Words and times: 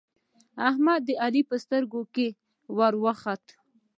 احمد 0.69 1.01
د 1.05 1.09
علی 1.23 1.41
په 1.49 1.55
سترګو 1.63 2.01
کې 2.13 2.27
ور 2.77 2.93
وخوت 3.03 3.43